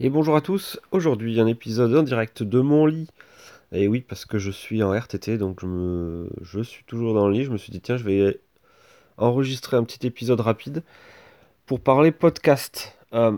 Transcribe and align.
Et 0.00 0.10
bonjour 0.10 0.36
à 0.36 0.40
tous, 0.40 0.78
aujourd'hui 0.92 1.40
un 1.40 1.48
épisode 1.48 1.92
en 1.96 2.04
direct 2.04 2.44
de 2.44 2.60
mon 2.60 2.86
lit. 2.86 3.10
Et 3.72 3.88
oui, 3.88 4.00
parce 4.00 4.26
que 4.26 4.38
je 4.38 4.52
suis 4.52 4.80
en 4.84 4.96
RTT, 4.96 5.38
donc 5.38 5.58
je, 5.60 6.62
suis 6.62 6.84
toujours 6.84 7.14
dans 7.14 7.26
le 7.26 7.34
lit. 7.34 7.44
Je 7.44 7.50
me 7.50 7.58
suis 7.58 7.72
dit, 7.72 7.80
tiens, 7.80 7.96
je 7.96 8.04
vais 8.04 8.38
enregistrer 9.16 9.76
un 9.76 9.82
petit 9.82 10.06
épisode 10.06 10.38
rapide 10.38 10.84
pour 11.66 11.80
parler 11.80 12.12
podcast. 12.12 12.96
Euh, 13.12 13.36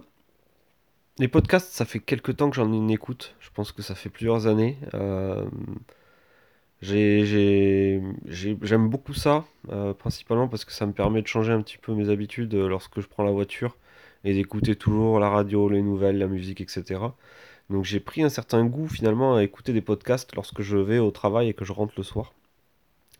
les 1.18 1.28
podcasts, 1.28 1.72
ça 1.72 1.86
fait 1.86 1.98
quelques 1.98 2.36
temps 2.36 2.50
que 2.50 2.56
j'en 2.56 2.88
écoute. 2.88 3.34
Je 3.40 3.48
pense 3.54 3.72
que 3.72 3.80
ça 3.80 3.94
fait 3.94 4.10
plusieurs 4.10 4.46
années. 4.46 4.76
Euh, 4.92 5.46
J'aime 6.82 8.10
beaucoup 8.90 9.14
ça, 9.14 9.46
euh, 9.70 9.94
principalement 9.94 10.46
parce 10.46 10.66
que 10.66 10.72
ça 10.72 10.84
me 10.84 10.92
permet 10.92 11.22
de 11.22 11.26
changer 11.26 11.52
un 11.52 11.62
petit 11.62 11.78
peu 11.78 11.94
mes 11.94 12.10
habitudes 12.10 12.54
lorsque 12.54 13.00
je 13.00 13.06
prends 13.06 13.24
la 13.24 13.30
voiture 13.30 13.76
et 14.24 14.34
d'écouter 14.34 14.76
toujours 14.76 15.18
la 15.20 15.28
radio, 15.28 15.68
les 15.68 15.82
nouvelles, 15.82 16.18
la 16.18 16.26
musique, 16.26 16.60
etc. 16.60 17.00
Donc 17.70 17.84
j'ai 17.84 18.00
pris 18.00 18.22
un 18.22 18.28
certain 18.28 18.64
goût 18.64 18.88
finalement 18.88 19.36
à 19.36 19.42
écouter 19.42 19.72
des 19.72 19.80
podcasts 19.80 20.34
lorsque 20.34 20.62
je 20.62 20.76
vais 20.76 20.98
au 20.98 21.10
travail 21.10 21.48
et 21.48 21.54
que 21.54 21.64
je 21.64 21.72
rentre 21.72 21.94
le 21.96 22.02
soir. 22.02 22.32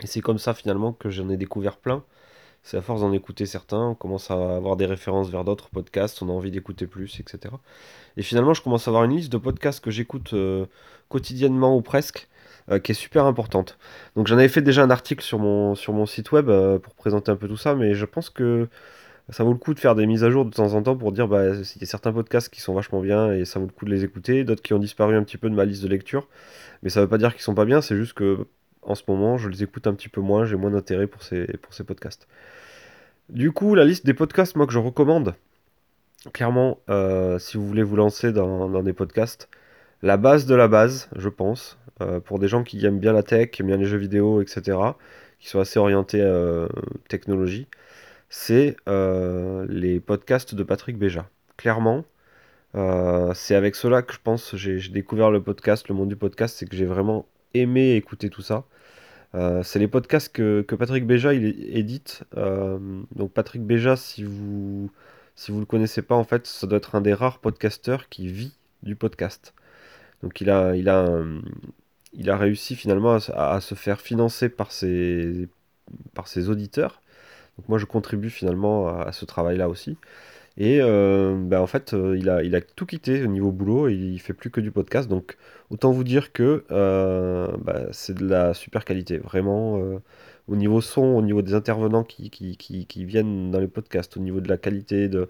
Et 0.03 0.07
c'est 0.07 0.21
comme 0.21 0.39
ça 0.39 0.55
finalement 0.55 0.93
que 0.93 1.11
j'en 1.11 1.29
ai 1.29 1.37
découvert 1.37 1.77
plein. 1.77 2.03
C'est 2.63 2.77
à 2.77 2.83
force 2.83 3.01
d'en 3.01 3.13
écouter 3.13 3.47
certains, 3.47 3.89
on 3.89 3.95
commence 3.95 4.31
à 4.31 4.57
avoir 4.57 4.77
des 4.77 4.85
références 4.85 5.31
vers 5.31 5.45
d'autres 5.45 5.71
podcasts, 5.71 6.21
on 6.21 6.29
a 6.29 6.33
envie 6.33 6.51
d'écouter 6.51 6.87
plus, 6.87 7.19
etc. 7.19 7.55
Et 8.19 8.23
finalement, 8.23 8.53
je 8.53 8.63
commence 8.63 8.87
à 8.87 8.91
avoir 8.91 9.05
une 9.05 9.17
liste 9.17 9.33
de 9.33 9.39
podcasts 9.39 9.83
que 9.83 9.91
j'écoute 9.91 10.35
euh, 10.35 10.67
quotidiennement 11.09 11.75
ou 11.75 11.81
presque, 11.81 12.29
euh, 12.71 12.79
qui 12.79 12.93
est 12.93 12.95
super 12.95 13.25
importante. 13.25 13.79
Donc 14.15 14.27
j'en 14.27 14.37
avais 14.37 14.49
fait 14.49 14.61
déjà 14.61 14.83
un 14.83 14.91
article 14.91 15.25
sur 15.25 15.39
mon, 15.39 15.75
sur 15.75 15.95
mon 15.95 16.05
site 16.05 16.33
web 16.33 16.51
euh, 16.51 16.79
pour 16.79 16.95
présenter 16.95 17.31
un 17.31 17.37
peu 17.37 17.49
tout 17.49 17.57
ça, 17.57 17.75
mais 17.75 17.95
je 17.95 18.05
pense 18.05 18.29
que 18.29 18.69
ça 19.31 19.45
vaut 19.45 19.53
le 19.53 19.59
coup 19.59 19.75
de 19.75 19.81
faire 19.81 19.95
des 19.95 20.07
mises 20.07 20.25
à 20.25 20.31
jour 20.31 20.45
de 20.45 20.51
temps 20.51 20.75
en 20.75 20.83
temps 20.83 20.97
pour 20.97 21.13
dire 21.13 21.29
bah 21.29 21.55
il 21.55 21.81
y 21.81 21.85
a 21.85 21.87
certains 21.87 22.13
podcasts 22.13 22.53
qui 22.53 22.61
sont 22.61 22.75
vachement 22.75 23.01
bien 23.01 23.33
et 23.33 23.45
ça 23.45 23.61
vaut 23.61 23.67
le 23.67 23.73
coup 23.73 23.85
de 23.85 23.91
les 23.91 24.05
écouter, 24.05 24.45
d'autres 24.45 24.63
qui 24.63 24.75
ont 24.75 24.79
disparu 24.79 25.17
un 25.17 25.23
petit 25.23 25.39
peu 25.39 25.49
de 25.49 25.55
ma 25.55 25.65
liste 25.65 25.83
de 25.83 25.89
lecture. 25.89 26.29
Mais 26.83 26.91
ça 26.91 27.01
veut 27.01 27.09
pas 27.09 27.19
dire 27.19 27.33
qu'ils 27.33 27.43
sont 27.43 27.55
pas 27.55 27.65
bien, 27.65 27.81
c'est 27.81 27.97
juste 27.97 28.15
que 28.15 28.47
en 28.83 28.95
ce 28.95 29.03
moment 29.09 29.39
je 29.39 29.49
les 29.49 29.63
écoute 29.63 29.87
un 29.87 29.95
petit 29.95 30.09
peu 30.09 30.21
moins, 30.21 30.45
j'ai 30.45 30.57
moins 30.57 30.71
d'intérêt 30.71 31.07
pour 31.07 31.23
ces, 31.23 31.47
podcasts. 31.87 32.27
Du 33.29 33.53
coup, 33.53 33.75
la 33.75 33.85
liste 33.85 34.05
des 34.07 34.15
podcasts 34.15 34.57
moi 34.57 34.67
que 34.67 34.73
je 34.73 34.79
recommande, 34.79 35.35
clairement, 36.33 36.81
euh, 36.89 37.39
si 37.39 37.57
vous 37.57 37.67
voulez 37.67 37.85
vous 37.85 37.97
lancer 37.97 38.33
dans, 38.33 38.83
des 38.83 38.93
podcasts, 38.93 39.49
la 40.03 40.17
base 40.17 40.47
de 40.47 40.55
la 40.55 40.67
base, 40.67 41.09
je 41.15 41.29
pense, 41.29 41.79
euh, 42.01 42.19
pour 42.21 42.39
des 42.39 42.49
gens 42.49 42.65
qui 42.65 42.85
aiment 42.85 42.99
bien 42.99 43.13
la 43.13 43.23
tech, 43.23 43.51
aiment 43.61 43.69
bien 43.69 43.77
les 43.77 43.85
jeux 43.85 43.99
vidéo, 43.99 44.43
etc., 44.43 44.79
qui 45.39 45.49
sont 45.49 45.61
assez 45.61 45.79
orientés 45.79 46.21
euh, 46.21 46.67
technologie 47.09 47.69
c'est 48.31 48.77
euh, 48.89 49.67
les 49.69 50.01
podcasts 50.01 50.55
de 50.55 50.63
Patrick 50.63 50.97
Béja. 50.99 51.29
Clairement, 51.57 52.05
euh, 52.77 53.35
c'est 53.35 53.57
avec 53.57 53.75
cela 53.75 54.03
que 54.03 54.15
je 54.15 54.21
pense 54.23 54.57
j'ai 54.57 54.79
découvert 54.89 55.31
le 55.31 55.43
podcast, 55.43 55.89
le 55.89 55.95
monde 55.97 56.09
du 56.09 56.17
podcast, 56.17 56.57
c'est 56.59 56.67
que 56.67 56.77
j'ai 56.77 56.87
vraiment 56.87 57.27
aimé 57.55 57.97
écouter 57.97 58.31
tout 58.31 58.43
ça. 58.43 58.65
Euh, 59.35 59.63
c'est 59.63 59.79
les 59.81 59.89
podcasts 59.89 60.33
que, 60.33 60.63
Patrick 60.63 61.07
Béja 61.07 61.35
il 61.35 61.45
édite. 61.77 62.25
donc 62.35 63.33
Patrick 63.33 63.63
Béja, 63.65 63.97
si 63.97 64.25
vous 64.25 64.91
si 65.37 65.53
vous 65.53 65.61
le 65.61 65.67
connaissez 65.67 66.03
pas, 66.03 66.17
en 66.17 66.25
fait, 66.25 66.47
ça 66.47 66.67
doit 66.67 66.79
être 66.79 66.95
un 66.95 67.01
des 67.01 67.15
rares 67.15 67.39
podcasteurs 67.39 68.09
qui 68.09 68.29
vit 68.29 68.55
du 68.83 68.97
podcast. 68.97 69.55
Donc 70.23 70.41
il 70.41 70.51
a 70.51 70.77
il 70.77 70.89
a 70.89 71.25
il 72.13 72.31
a 72.31 72.37
réussi 72.37 72.77
finalement 72.77 73.15
à, 73.17 73.55
à, 73.55 73.61
se 73.61 73.75
faire 73.75 74.01
financer 74.01 74.49
par 74.49 74.73
ses 74.73 75.49
par 76.15 76.29
ses 76.29 76.49
auditeurs 76.51 77.03
donc 77.61 77.69
moi 77.69 77.77
je 77.77 77.85
contribue 77.85 78.31
finalement 78.31 78.89
à, 78.89 79.13
ce 79.13 79.27
travail-là 79.27 79.69
aussi. 79.69 79.99
Et 80.57 80.79
euh, 80.81 81.37
ben, 81.39 81.61
en 81.61 81.67
fait, 81.67 81.93
euh, 81.93 82.17
il, 82.19 82.29
a, 82.31 82.61
tout 82.61 82.87
quitté 82.87 83.23
au 83.23 83.27
niveau 83.27 83.53
boulot 83.53 83.89
et 83.89 83.95
il 83.95 84.19
fait 84.19 84.33
plus 84.33 84.51
que 84.51 84.61
du 84.63 84.71
podcast. 84.71 85.11
Donc 85.11 85.37
autant 85.69 85.93
vous 85.93 86.05
dire 86.05 86.33
que 86.33 86.65
euh, 86.71 87.49
ben, 87.63 87.87
c'est 87.93 88.15
de 88.17 88.27
la 88.27 88.55
super 88.55 88.87
qualité. 88.87 89.19
Vraiment, 89.19 89.79
au 90.49 90.57
niveau 90.57 90.81
son, 90.81 91.03
au 91.03 91.23
niveau 91.23 91.43
des 91.43 91.53
intervenants 91.53 92.03
qui, 92.05 92.31
viennent 92.97 93.51
dans 93.51 93.61
les 93.61 93.69
podcasts, 93.69 94.17
au 94.17 94.21
niveau 94.21 94.41
de 94.41 94.49
la 94.49 94.57
qualité 94.57 95.09
de, 95.09 95.29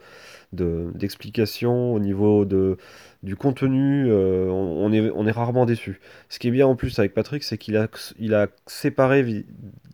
d'explication, 0.53 1.93
au 1.93 1.99
niveau 1.99 2.45
de, 2.45 2.77
du 3.25 3.35
contenu, 3.35 4.13
on, 4.13 4.93
est, 4.93 5.11
on 5.15 5.27
est 5.27 5.33
rarement 5.33 5.67
déçu. 5.67 6.01
Ce 6.29 6.39
qui 6.39 6.49
est 6.49 6.53
bien 6.53 6.67
en 6.69 6.77
plus 6.77 6.97
avec 7.01 7.13
Patrick, 7.13 7.43
c'est 7.43 7.59
qu'il 7.59 7.77
a, 7.77 7.89
il 8.21 8.35
a 8.35 8.47
séparé 8.67 9.45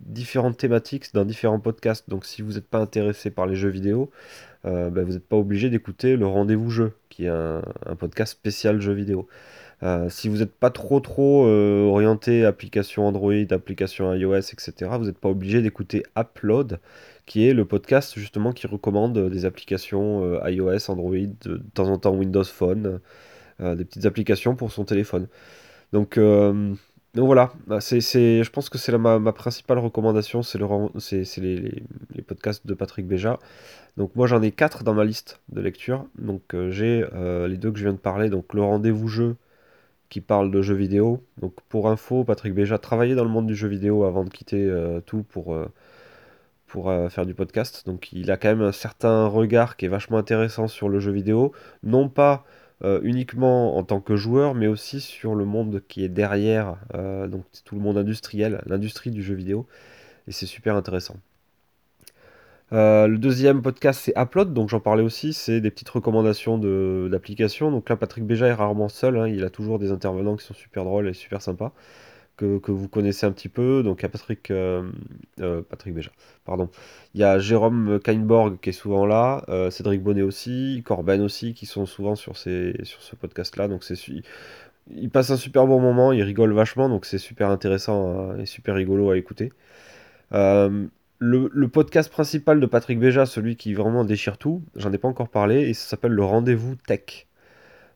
différentes 0.06 0.56
thématiques 0.56 1.12
dans 1.14 1.24
différents 1.24 1.60
podcasts. 1.60 2.08
Donc 2.08 2.24
si 2.24 2.42
vous 2.42 2.54
n'êtes 2.54 2.66
pas 2.66 2.78
intéressé 2.78 3.30
par 3.30 3.46
les 3.46 3.56
jeux 3.56 3.68
vidéo, 3.68 4.10
euh, 4.64 4.90
ben, 4.90 5.04
vous 5.04 5.12
n'êtes 5.12 5.26
pas 5.26 5.36
obligé 5.36 5.70
d'écouter 5.70 6.16
le 6.16 6.26
Rendez-vous 6.26 6.70
Jeu, 6.70 6.92
qui 7.08 7.24
est 7.26 7.28
un, 7.28 7.62
podcast 7.98 8.32
spécial 8.32 8.80
jeux 8.80 8.92
vidéo. 8.92 9.28
Euh, 9.82 10.08
si 10.08 10.28
vous 10.28 10.38
n'êtes 10.38 10.54
pas 10.54 10.70
trop 10.70 11.00
trop 11.00 11.46
euh, 11.46 11.84
orienté 11.84 12.46
application 12.46 13.06
Android, 13.06 13.34
application 13.50 14.12
iOS, 14.14 14.52
etc., 14.52 14.72
vous 14.98 15.04
n'êtes 15.04 15.18
pas 15.18 15.28
obligé 15.28 15.60
d'écouter 15.60 16.02
Upload, 16.18 16.80
qui 17.26 17.46
est 17.46 17.52
le 17.52 17.64
podcast 17.64 18.18
justement 18.18 18.52
qui 18.52 18.66
recommande 18.66 19.28
des 19.28 19.44
applications 19.44 20.40
iOS, 20.46 20.90
Android, 20.90 21.26
de, 21.42 21.62
temps 21.74 21.88
en 21.88 21.98
temps 21.98 22.14
Windows 22.14 22.44
Phone, 22.44 23.00
des 23.60 23.84
petites 23.84 24.06
applications 24.06 24.56
pour 24.56 24.72
son 24.72 24.84
téléphone. 24.84 25.28
Donc 25.92 26.18
donc 27.16 27.26
voilà, 27.26 27.50
bah, 27.66 27.80
c'est, 27.80 28.00
je 28.02 28.50
pense 28.50 28.68
que 28.68 28.76
c'est 28.76 28.96
ma, 28.98 29.18
ma, 29.18 29.32
principale 29.32 29.78
recommandation, 29.78 30.42
c'est, 30.42 30.58
le, 30.58 30.66
c'est, 30.98 31.24
les, 31.38 31.82
les, 32.14 32.22
podcasts 32.22 32.66
de 32.66 32.74
Patrick 32.74 33.06
Béja. 33.06 33.38
Donc 33.96 34.14
moi 34.16 34.26
j'en 34.26 34.42
ai 34.42 34.52
quatre 34.52 34.84
dans 34.84 34.92
ma 34.92 35.02
liste 35.02 35.40
de 35.48 35.62
lecture. 35.62 36.04
Donc 36.18 36.52
euh, 36.52 36.70
j'ai 36.70 37.06
euh, 37.14 37.48
les 37.48 37.56
deux 37.56 37.72
que 37.72 37.78
je 37.78 37.84
viens 37.84 37.94
de 37.94 37.98
parler, 37.98 38.28
donc 38.28 38.52
le 38.52 38.62
rendez-vous 38.62 39.08
jeu 39.08 39.36
qui 40.10 40.20
parle 40.20 40.50
de 40.50 40.60
jeux 40.60 40.74
vidéo. 40.74 41.24
Donc 41.40 41.54
pour 41.70 41.88
info, 41.88 42.22
Patrick 42.22 42.52
Béja 42.54 42.76
travaillait 42.76 43.14
dans 43.14 43.24
le 43.24 43.30
monde 43.30 43.46
du 43.46 43.56
jeu 43.56 43.68
vidéo 43.68 44.04
avant 44.04 44.22
de 44.22 44.28
quitter 44.28 44.66
euh, 44.66 45.00
tout 45.00 45.22
pour, 45.22 45.56
pour 46.66 46.92
faire 47.08 47.24
du 47.24 47.32
podcast. 47.32 47.86
Donc 47.86 48.12
il 48.12 48.30
a 48.30 48.36
quand 48.36 48.48
même 48.48 48.60
un 48.60 48.72
certain 48.72 49.26
regard 49.26 49.78
qui 49.78 49.86
est 49.86 49.88
vachement 49.88 50.18
intéressant 50.18 50.68
sur 50.68 50.90
le 50.90 51.00
jeu 51.00 51.12
vidéo. 51.12 51.52
Non 51.82 52.10
pas 52.10 52.44
euh, 52.84 53.00
uniquement 53.02 53.76
en 53.78 53.84
tant 53.84 54.00
que 54.00 54.16
joueur, 54.16 54.54
mais 54.54 54.66
aussi 54.66 55.00
sur 55.00 55.34
le 55.34 55.44
monde 55.44 55.82
qui 55.88 56.04
est 56.04 56.08
derrière, 56.08 56.76
euh, 56.94 57.26
donc 57.26 57.44
tout 57.64 57.74
le 57.74 57.80
monde 57.80 57.96
industriel, 57.96 58.62
l'industrie 58.66 59.10
du 59.10 59.22
jeu 59.22 59.34
vidéo, 59.34 59.66
et 60.28 60.32
c'est 60.32 60.46
super 60.46 60.76
intéressant. 60.76 61.16
Euh, 62.72 63.06
le 63.06 63.16
deuxième 63.16 63.62
podcast, 63.62 64.00
c'est 64.04 64.12
Upload, 64.18 64.52
donc 64.52 64.68
j'en 64.68 64.80
parlais 64.80 65.02
aussi, 65.02 65.32
c'est 65.32 65.60
des 65.60 65.70
petites 65.70 65.88
recommandations 65.88 66.58
d'applications. 67.08 67.70
Donc 67.70 67.88
là, 67.88 67.96
Patrick 67.96 68.24
Béja 68.24 68.48
est 68.48 68.52
rarement 68.52 68.88
seul, 68.88 69.16
hein, 69.16 69.28
il 69.28 69.44
a 69.44 69.50
toujours 69.50 69.78
des 69.78 69.92
intervenants 69.92 70.36
qui 70.36 70.44
sont 70.44 70.54
super 70.54 70.84
drôles 70.84 71.08
et 71.08 71.14
super 71.14 71.40
sympas 71.40 71.72
que, 72.36 72.70
vous 72.70 72.88
connaissez 72.88 73.26
un 73.26 73.32
petit 73.32 73.48
peu. 73.48 73.82
Donc 73.82 74.00
il 74.00 74.02
y 74.02 74.06
a 74.06 74.08
Patrick, 74.08 74.50
euh, 74.50 74.82
euh, 75.40 75.62
Patrick 75.62 75.94
Béja, 75.94 76.10
pardon. 76.44 76.68
Il 77.14 77.20
y 77.20 77.24
a 77.24 77.38
Jérôme 77.38 78.00
Kainborg 78.02 78.58
qui 78.60 78.70
est 78.70 78.72
souvent 78.72 79.06
là, 79.06 79.44
euh, 79.48 79.70
Cédric 79.70 80.02
Bonnet 80.02 80.22
aussi, 80.22 80.82
Corben 80.84 81.20
aussi, 81.22 81.54
qui 81.54 81.66
sont 81.66 81.86
souvent 81.86 82.14
sur, 82.14 82.36
ce 82.36 83.16
podcast-là. 83.20 83.68
Donc 83.68 83.84
c'est 83.84 83.96
il 84.94 85.10
passe 85.10 85.30
un 85.30 85.36
super 85.36 85.66
bon 85.66 85.80
moment, 85.80 86.12
il 86.12 86.22
rigole 86.22 86.52
vachement, 86.52 86.88
donc 86.88 87.06
c'est 87.06 87.18
super 87.18 87.50
intéressant 87.50 88.36
et 88.36 88.46
super 88.46 88.76
rigolo 88.76 89.10
à 89.10 89.18
écouter. 89.18 89.52
le, 90.30 90.80
le, 91.18 91.68
podcast 91.68 92.10
principal 92.10 92.60
de 92.60 92.66
Patrick 92.66 93.00
Béja, 93.00 93.26
celui 93.26 93.56
qui 93.56 93.74
vraiment 93.74 94.04
déchire 94.04 94.38
tout, 94.38 94.62
j'en 94.76 94.92
ai 94.92 94.98
pas 94.98 95.08
encore 95.08 95.28
parlé, 95.28 95.62
et 95.62 95.74
ça 95.74 95.88
s'appelle 95.88 96.12
le 96.12 96.22
Rendez-vous 96.22 96.76
Tech. 96.86 97.25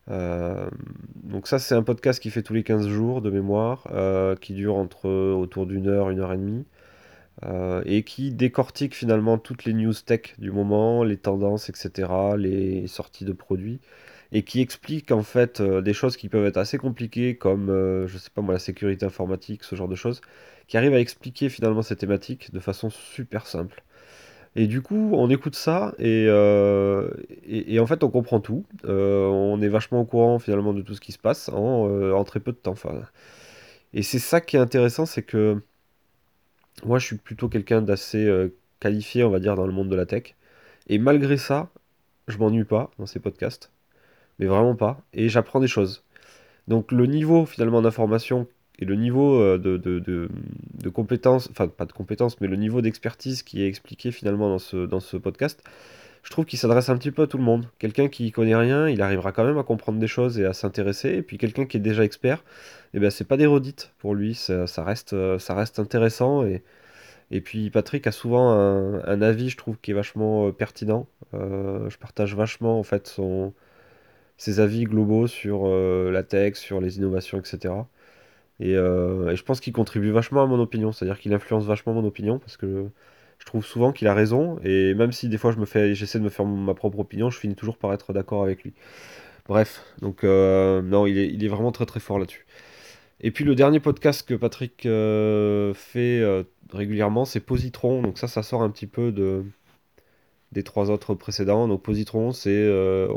Euh, 0.08 0.68
donc 1.22 1.46
ça 1.46 1.58
c'est 1.58 1.74
un 1.74 1.82
podcast 1.82 2.20
qui 2.20 2.30
fait 2.30 2.42
tous 2.42 2.54
les 2.54 2.64
15 2.64 2.88
jours 2.88 3.22
de 3.22 3.30
mémoire, 3.30 3.86
euh, 3.92 4.36
qui 4.36 4.54
dure 4.54 4.76
entre 4.76 5.08
autour 5.08 5.66
d'une 5.66 5.88
heure, 5.88 6.10
une 6.10 6.20
heure 6.20 6.32
et 6.32 6.36
demie, 6.36 6.66
euh, 7.44 7.82
et 7.86 8.04
qui 8.04 8.32
décortique 8.32 8.94
finalement 8.94 9.38
toutes 9.38 9.64
les 9.64 9.74
news 9.74 9.94
tech 9.94 10.34
du 10.38 10.50
moment, 10.52 11.04
les 11.04 11.16
tendances, 11.16 11.68
etc., 11.70 12.36
les 12.38 12.86
sorties 12.88 13.24
de 13.24 13.32
produits, 13.32 13.80
et 14.32 14.42
qui 14.44 14.60
explique 14.60 15.12
en 15.12 15.22
fait 15.22 15.62
des 15.62 15.92
choses 15.94 16.16
qui 16.16 16.28
peuvent 16.28 16.46
être 16.46 16.58
assez 16.58 16.78
compliquées, 16.78 17.36
comme 17.36 17.68
je 18.06 18.18
sais 18.18 18.30
pas 18.30 18.42
moi 18.42 18.54
la 18.54 18.60
sécurité 18.60 19.06
informatique, 19.06 19.64
ce 19.64 19.76
genre 19.76 19.88
de 19.88 19.96
choses, 19.96 20.20
qui 20.68 20.76
arrive 20.76 20.94
à 20.94 21.00
expliquer 21.00 21.48
finalement 21.48 21.82
ces 21.82 21.96
thématiques 21.96 22.52
de 22.52 22.60
façon 22.60 22.90
super 22.90 23.46
simple. 23.46 23.82
Et 24.56 24.66
du 24.66 24.82
coup, 24.82 25.12
on 25.14 25.30
écoute 25.30 25.54
ça 25.54 25.94
et, 25.98 26.26
euh, 26.28 27.08
et, 27.44 27.78
en 27.78 27.86
fait, 27.86 28.02
on 28.02 28.10
comprend 28.10 28.40
tout. 28.40 28.64
Euh, 28.84 29.26
on 29.26 29.60
est 29.62 29.68
vachement 29.68 30.00
au 30.00 30.04
courant 30.04 30.38
finalement 30.38 30.72
de 30.72 30.82
tout 30.82 30.94
ce 30.94 31.00
qui 31.00 31.12
se 31.12 31.18
passe 31.18 31.48
en, 31.50 31.88
euh, 31.88 32.12
en 32.12 32.24
très 32.24 32.40
peu 32.40 32.52
de 32.52 32.56
temps. 32.56 32.72
Enfin, 32.72 33.02
et 33.94 34.02
c'est 34.02 34.18
ça 34.18 34.40
qui 34.40 34.56
est 34.56 34.60
intéressant, 34.60 35.06
c'est 35.06 35.22
que 35.22 35.62
moi, 36.84 36.98
je 36.98 37.06
suis 37.06 37.16
plutôt 37.16 37.48
quelqu'un 37.48 37.82
d'assez 37.82 38.28
qualifié, 38.80 39.24
on 39.24 39.30
va 39.30 39.40
dire, 39.40 39.54
dans 39.56 39.66
le 39.66 39.72
monde 39.72 39.88
de 39.88 39.96
la 39.96 40.06
tech. 40.06 40.34
Et 40.88 40.98
malgré 40.98 41.36
ça, 41.36 41.70
je 42.28 42.38
m'ennuie 42.38 42.64
pas 42.64 42.90
dans 42.98 43.06
ces 43.06 43.20
podcasts, 43.20 43.70
mais 44.38 44.46
vraiment 44.46 44.74
pas. 44.76 45.00
Et 45.12 45.28
j'apprends 45.28 45.60
des 45.60 45.68
choses. 45.68 46.04
Donc 46.68 46.92
le 46.92 47.06
niveau 47.06 47.46
finalement 47.46 47.82
d'information 47.82 48.46
et 48.80 48.84
le 48.84 48.94
niveau 48.94 49.40
euh, 49.40 49.58
de, 49.58 49.76
de, 49.76 50.88
compétences, 50.88 51.48
enfin 51.50 51.68
pas 51.68 51.84
de 51.84 51.92
compétences, 51.92 52.40
mais 52.40 52.48
le 52.48 52.56
niveau 52.56 52.80
d'expertise 52.80 53.42
qui 53.42 53.62
est 53.62 53.66
expliqué 53.66 54.10
finalement 54.10 54.48
dans 54.48 54.58
ce, 54.58 54.86
dans 54.86 55.00
ce 55.00 55.16
podcast 55.16 55.62
je 56.22 56.30
trouve 56.30 56.44
qu'il 56.44 56.58
s'adresse 56.58 56.90
un 56.90 56.98
petit 56.98 57.10
peu 57.10 57.22
à 57.22 57.26
tout 57.26 57.38
le 57.38 57.44
monde. 57.44 57.66
Quelqu'un 57.78 58.08
qui 58.08 58.30
connaît 58.30 58.54
rien, 58.54 58.88
il 58.88 59.00
arrivera 59.00 59.32
quand 59.32 59.44
même 59.44 59.56
à 59.56 59.62
comprendre 59.62 59.98
des 59.98 60.06
choses 60.06 60.38
et 60.38 60.44
à 60.44 60.52
s'intéresser. 60.52 61.08
Et 61.10 61.22
puis 61.22 61.38
quelqu'un 61.38 61.64
qui 61.64 61.78
est 61.78 61.80
déjà 61.80 62.04
expert, 62.04 62.44
eh 62.92 62.98
ben 63.00 63.10
c'est 63.10 63.24
pas 63.24 63.38
des 63.38 63.46
redites 63.46 63.92
pour 63.98 64.14
lui, 64.14 64.34
ça, 64.34 64.66
reste, 64.84 65.14
euh, 65.14 65.38
ça 65.38 65.54
reste 65.54 65.78
intéressant. 65.78 66.44
Et, 66.44 66.62
et 67.30 67.40
puis 67.40 67.70
Patrick 67.70 68.06
a 68.06 68.12
souvent 68.12 68.50
un, 68.50 69.22
avis, 69.22 69.48
je 69.48 69.56
trouve, 69.56 69.78
qui 69.80 69.92
est 69.92 69.94
vachement 69.94 70.48
euh, 70.48 70.52
pertinent. 70.52 71.06
Je 71.32 71.96
partage 71.96 72.34
vachement 72.34 72.78
en 72.78 72.82
fait 72.82 73.06
son, 73.06 73.54
ses 74.40 74.58
avis 74.58 74.84
globaux 74.84 75.26
sur 75.26 75.66
euh, 75.66 76.10
la 76.10 76.22
tech, 76.22 76.54
sur 76.54 76.80
les 76.80 76.96
innovations, 76.96 77.38
etc. 77.38 77.74
Et, 78.60 78.76
euh, 78.76 79.30
et 79.30 79.36
je 79.36 79.42
pense 79.42 79.58
qu'il 79.60 79.72
contribue 79.72 80.10
vachement 80.10 80.42
à 80.42 80.46
mon 80.46 80.60
opinion, 80.60 80.92
c'est-à-dire 80.92 81.18
qu'il 81.18 81.32
influence 81.32 81.64
vachement 81.64 81.94
mon 81.94 82.04
opinion 82.04 82.38
parce 82.38 82.58
que 82.58 82.86
je 83.38 83.46
trouve 83.46 83.64
souvent 83.64 83.90
qu'il 83.90 84.06
a 84.06 84.14
raison 84.14 84.58
et 84.62 84.92
même 84.94 85.12
si 85.12 85.30
des 85.30 85.38
fois 85.38 85.52
je 85.52 85.94
j'essaie 85.94 86.18
de 86.18 86.24
me 86.24 86.28
faire 86.28 86.44
ma 86.44 86.74
propre 86.74 86.98
opinion, 86.98 87.30
je 87.30 87.38
finis 87.38 87.54
toujours 87.56 87.78
par 87.78 87.92
être 87.94 88.12
d'accord 88.12 88.42
avec 88.44 88.62
lui. 88.62 88.74
Bref, 89.48 89.82
donc 90.02 90.24
euh, 90.24 90.82
non, 90.82 91.06
il 91.06 91.42
est, 91.42 91.48
vraiment 91.48 91.72
très 91.72 91.86
très 91.86 92.00
fort 92.00 92.18
là-dessus. 92.18 92.46
Et 93.20 93.30
puis 93.30 93.44
le 93.44 93.54
dernier 93.54 93.80
podcast 93.80 94.28
que 94.28 94.34
Patrick 94.34 94.86
euh, 94.86 95.74
fait 95.74 96.22
régulièrement, 96.72 97.24
c'est 97.24 97.40
Positron. 97.40 98.02
Donc 98.02 98.18
ça, 98.18 98.28
ça 98.28 98.42
sort 98.42 98.62
un 98.62 98.70
petit 98.70 98.86
peu 98.86 99.10
de, 99.10 99.42
des 100.52 100.62
trois 100.64 100.90
autres 100.90 101.14
précédents. 101.14 101.66
Donc 101.66 101.82
Positron, 101.82 102.32
c'est 102.32 102.68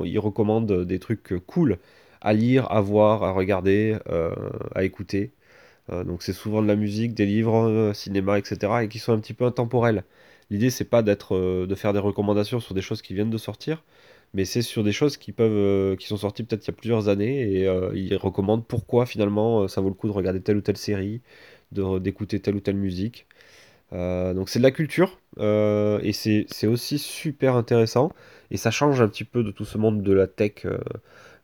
il 0.06 0.20
recommande 0.20 0.86
des 0.86 1.00
trucs 1.00 1.34
cool 1.48 1.80
à 2.24 2.34
lire, 2.34 2.72
à 2.72 2.82
voir, 2.82 3.24
à 3.24 3.32
regarder, 3.32 3.98
euh, 4.10 4.34
à 4.76 4.84
écouter. 4.84 5.34
Euh, 5.92 6.04
donc 6.04 6.24
c'est 6.24 6.34
souvent 6.34 6.62
de 6.62 6.68
la 6.68 6.76
musique, 6.76 7.14
des 7.14 7.26
livres, 7.26 7.68
euh, 7.68 7.94
cinéma, 7.94 8.40
etc. 8.40 8.84
et 8.84 8.88
qui 8.88 9.00
sont 9.00 9.14
un 9.14 9.20
petit 9.20 9.34
peu 9.34 9.46
intemporels. 9.46 10.04
L'idée, 10.50 10.70
c'est 10.70 10.86
pas 10.86 11.02
d'être, 11.04 11.38
de 11.38 11.76
faire 11.76 11.94
des 11.94 12.00
recommandations 12.00 12.60
sur 12.60 12.76
des 12.76 12.82
choses 12.82 13.02
qui 13.02 13.14
viennent 13.14 13.30
de 13.30 13.38
sortir, 13.38 13.84
mais 14.34 14.46
c'est 14.46 14.62
sur 14.62 14.84
des 14.84 14.92
choses 14.92 15.18
qui 15.18 15.32
peuvent, 15.32 15.98
qui 15.98 16.08
sont 16.08 16.18
sorties 16.18 16.44
peut-être 16.44 16.66
il 16.66 16.72
y 16.72 16.72
a 16.72 16.78
plusieurs 16.78 17.10
années 17.10 17.60
et 17.60 17.68
euh, 17.68 17.92
il 17.96 18.16
recommande 18.18 18.66
pourquoi 18.68 19.06
finalement 19.06 19.68
ça 19.68 19.82
vaut 19.82 19.90
le 19.90 19.96
coup 19.96 20.08
de 20.08 20.14
regarder 20.14 20.42
telle 20.42 20.58
ou 20.58 20.62
telle 20.62 20.78
série, 20.78 21.22
d'écouter 21.72 22.40
telle 22.40 22.56
ou 22.56 22.60
telle 22.60 22.76
musique. 22.76 23.28
Donc 23.92 24.50
c'est 24.50 24.60
de 24.60 24.64
la 24.64 24.72
culture 24.72 25.20
et 25.40 26.12
c'est 26.14 26.68
aussi 26.68 27.00
super 27.00 27.56
intéressant 27.56 28.12
et 28.52 28.58
ça 28.58 28.72
change 28.72 29.02
un 29.02 29.08
petit 29.08 29.24
peu 29.24 29.44
de 29.44 29.52
tout 29.52 29.66
ce 29.66 29.78
monde 29.78 30.04
de 30.04 30.14
la 30.14 30.28
tech 30.28 30.66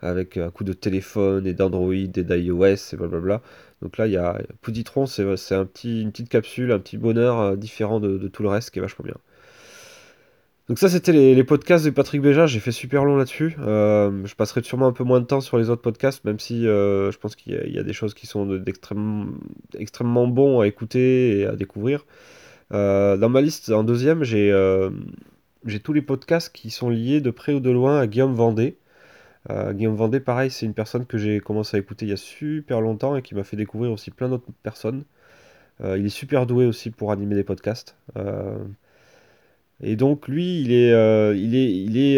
avec 0.01 0.37
un 0.37 0.49
coup 0.49 0.63
de 0.63 0.73
téléphone 0.73 1.45
et 1.45 1.53
d'Android 1.53 1.93
et 1.93 2.07
d'iOS 2.07 2.93
et 2.93 2.95
blablabla. 2.97 3.41
Donc 3.81 3.97
là 3.97 4.07
il 4.07 4.13
y 4.13 4.17
a 4.17 4.39
Pouditron, 4.61 5.05
c'est 5.05 5.23
un 5.55 5.65
petit, 5.65 6.01
une 6.01 6.11
petite 6.11 6.29
capsule, 6.29 6.71
un 6.71 6.79
petit 6.79 6.97
bonheur 6.97 7.39
euh, 7.39 7.55
différent 7.55 7.99
de, 7.99 8.27
tout 8.27 8.43
le 8.43 8.49
reste 8.49 8.71
qui 8.71 8.79
est 8.79 8.81
vachement 8.81 9.05
bien. 9.05 9.15
Donc 10.67 10.77
ça 10.77 10.87
c'était 10.87 11.11
les, 11.11 11.43
podcasts 11.43 11.85
de 11.85 11.89
Patrick 11.89 12.21
Béja, 12.21 12.45
j'ai 12.45 12.59
fait 12.59 12.71
super 12.71 13.03
long 13.03 13.17
là-dessus. 13.17 13.55
Euh, 13.59 14.25
je 14.25 14.35
passerai 14.35 14.61
sûrement 14.61 14.87
un 14.87 14.93
peu 14.93 15.03
moins 15.03 15.19
de 15.19 15.25
temps 15.25 15.41
sur 15.41 15.57
les 15.57 15.69
autres 15.69 15.81
podcasts, 15.81 16.23
même 16.25 16.39
si 16.39 16.67
euh, 16.67 17.11
je 17.11 17.17
pense 17.17 17.35
qu'il 17.35 17.53
y 17.53 17.79
a, 17.79 17.83
des 17.83 17.93
choses 17.93 18.13
qui 18.13 18.27
sont 18.27 18.45
de- 18.45 18.59
d'extrêmement 18.59 19.27
extrêmement 19.77 20.27
bons 20.27 20.59
à 20.59 20.67
écouter 20.67 21.39
et 21.39 21.45
à 21.45 21.55
découvrir. 21.55 22.05
Dans 22.71 23.29
ma 23.29 23.41
liste, 23.41 23.71
en 23.71 23.83
deuxième, 23.83 24.23
j'ai 24.23 24.53
tous 25.83 25.93
les 25.93 26.03
podcasts 26.03 26.53
qui 26.53 26.69
sont 26.69 26.89
liés 26.89 27.19
de 27.19 27.31
près 27.31 27.53
ou 27.53 27.59
de 27.59 27.71
loin 27.71 27.99
à 27.99 28.05
Guillaume 28.05 28.35
Vendée. 28.35 28.77
Euh, 29.49 29.73
Guillaume 29.73 29.95
Vendée, 29.95 30.19
pareil, 30.19 30.51
c'est 30.51 30.65
une 30.65 30.73
personne 30.73 31.05
que 31.05 31.17
j'ai 31.17 31.39
commencé 31.39 31.77
à 31.77 31.79
écouter 31.79 32.05
il 32.05 32.09
y 32.09 32.13
a 32.13 32.17
super 32.17 32.81
longtemps 32.81 33.15
et 33.15 33.21
qui 33.21 33.35
m'a 33.35 33.43
fait 33.43 33.57
découvrir 33.57 33.91
aussi 33.91 34.11
plein 34.11 34.29
d'autres 34.29 34.51
personnes. 34.63 35.05
Euh, 35.81 35.97
il 35.97 36.05
est 36.05 36.09
super 36.09 36.45
doué 36.45 36.65
aussi 36.65 36.91
pour 36.91 37.11
animer 37.11 37.35
des 37.35 37.43
podcasts. 37.43 37.95
Euh, 38.17 38.57
et 39.81 39.95
donc 39.95 40.27
lui, 40.27 40.61
il 40.61 40.73
est, 40.73 40.91
il 41.37 41.55
est, 41.55 41.71
il 41.71 41.97
est, 41.97 42.15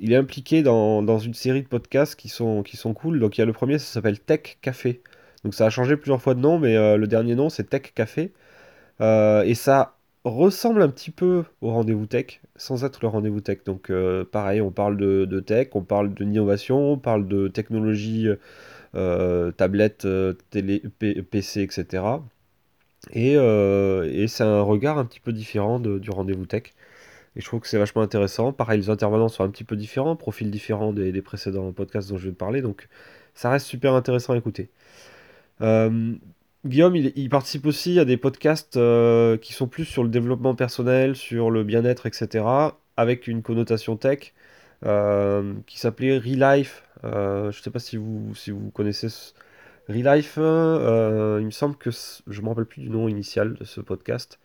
il 0.00 0.12
est 0.12 0.16
impliqué 0.16 0.62
dans, 0.62 1.02
dans 1.02 1.18
une 1.18 1.34
série 1.34 1.62
de 1.62 1.68
podcasts 1.68 2.16
qui 2.16 2.28
sont, 2.28 2.62
qui 2.62 2.76
sont 2.76 2.94
cool. 2.94 3.18
Donc 3.18 3.36
il 3.36 3.40
y 3.40 3.42
a 3.42 3.46
le 3.46 3.52
premier, 3.52 3.78
ça 3.78 3.86
s'appelle 3.86 4.20
Tech 4.20 4.58
Café. 4.62 5.02
Donc 5.44 5.54
ça 5.54 5.66
a 5.66 5.70
changé 5.70 5.96
plusieurs 5.96 6.22
fois 6.22 6.34
de 6.34 6.40
nom, 6.40 6.58
mais 6.60 6.96
le 6.96 7.06
dernier 7.08 7.34
nom, 7.34 7.50
c'est 7.50 7.64
Tech 7.64 7.92
Café. 7.94 8.32
Et 9.00 9.54
ça 9.54 9.96
ressemble 10.24 10.82
un 10.82 10.88
petit 10.88 11.10
peu 11.10 11.44
au 11.60 11.70
rendez-vous 11.70 12.06
tech, 12.06 12.40
sans 12.56 12.84
être 12.84 13.00
le 13.02 13.08
rendez-vous 13.08 13.40
tech. 13.40 13.58
Donc 13.64 13.90
euh, 13.90 14.24
pareil, 14.24 14.60
on 14.60 14.70
parle 14.70 14.96
de, 14.96 15.24
de 15.24 15.40
tech, 15.40 15.68
on 15.74 15.82
parle 15.82 16.14
d'innovation, 16.14 16.92
on 16.92 16.98
parle 16.98 17.26
de 17.28 17.48
technologie, 17.48 18.28
euh, 18.96 19.52
tablette, 19.52 20.04
euh, 20.06 20.34
télé, 20.50 20.80
PC, 21.00 21.62
etc. 21.62 22.24
Et, 23.12 23.34
et 23.34 24.28
c'est 24.28 24.44
un 24.44 24.62
regard 24.62 24.98
un 24.98 25.04
petit 25.06 25.20
peu 25.20 25.32
différent 25.32 25.80
de- 25.80 25.98
du 25.98 26.10
rendez-vous 26.10 26.46
tech. 26.46 26.64
Et 27.36 27.40
je 27.40 27.46
trouve 27.46 27.60
que 27.60 27.68
c'est 27.68 27.78
vachement 27.78 28.02
intéressant. 28.02 28.52
Pareil, 28.52 28.80
les 28.80 28.90
intervenants 28.90 29.28
sont 29.28 29.44
un 29.44 29.50
petit 29.50 29.64
peu 29.64 29.76
différents, 29.76 30.16
profils 30.16 30.50
différents 30.50 30.92
des, 30.94 31.12
des 31.12 31.22
précédents 31.22 31.72
podcasts 31.72 32.10
dont 32.10 32.18
je 32.18 32.26
vais 32.26 32.32
te 32.32 32.38
parler. 32.38 32.62
Donc 32.62 32.88
ça 33.34 33.50
reste 33.50 33.66
super 33.66 33.94
intéressant 33.94 34.34
à 34.34 34.38
écouter. 34.38 34.70
Guillaume, 36.64 36.94
il, 36.94 37.28
participe 37.28 37.66
aussi 37.66 37.98
à 37.98 38.04
des 38.04 38.16
podcasts 38.16 38.76
euh, 38.76 39.36
qui 39.36 39.52
sont 39.52 39.66
plus 39.66 39.84
sur 39.84 40.04
le 40.04 40.08
développement 40.08 40.54
personnel, 40.54 41.16
sur 41.16 41.50
le 41.50 41.64
bien-être, 41.64 42.06
etc., 42.06 42.44
avec 42.96 43.26
une 43.26 43.42
connotation 43.42 43.96
tech, 43.96 44.32
euh, 44.86 45.54
qui 45.66 45.80
s'appelait 45.80 46.18
Relife. 46.18 46.84
Euh, 47.02 47.50
je 47.50 47.58
ne 47.58 47.62
sais 47.62 47.70
pas 47.70 47.80
si 47.80 47.96
vous, 47.96 48.32
connaissez 48.74 49.08
ce... 49.08 49.32
Relife. 49.88 50.36
il 50.36 51.44
me 51.44 51.50
semble 51.50 51.76
que 51.76 51.90
je 51.90 52.40
me 52.40 52.48
rappelle 52.48 52.66
plus 52.66 52.82
du 52.82 52.90
nom 52.90 53.08
initial 53.08 53.54
de 53.54 53.64
ce 53.64 53.80
podcast. 53.80 54.38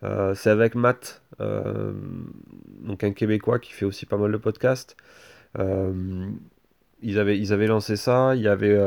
C'est 0.00 0.48
avec 0.48 0.74
Matt, 0.74 1.22
un 1.38 1.92
Québécois 3.12 3.58
qui 3.58 3.72
fait 3.72 3.84
aussi 3.84 4.06
pas 4.06 4.16
mal 4.16 4.32
de 4.32 4.38
podcasts. 4.38 4.96
Ils 5.58 7.18
avaient, 7.18 7.38
ils 7.38 7.52
avaient 7.52 7.66
lancé 7.66 7.96
ça. 7.96 8.34
Il 8.34 8.40
y 8.40 8.48
avait 8.48 8.78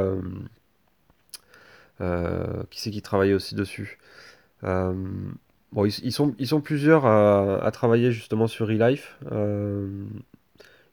qui 2.70 2.82
c'est 2.82 2.92
qui 2.92 3.02
travaillait 3.02 3.34
aussi 3.34 3.56
dessus? 3.56 4.00
Euh, 4.64 4.94
bon, 5.72 5.86
ils, 5.86 6.12
sont, 6.12 6.36
ils 6.40 6.48
sont 6.48 6.62
plusieurs 6.62 7.06
à, 7.06 7.70
travailler 7.72 8.12
justement 8.12 8.48
sur 8.48 8.72
eLife. 8.72 9.18
Euh, 9.32 10.06